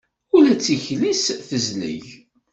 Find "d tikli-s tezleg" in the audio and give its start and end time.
0.53-2.05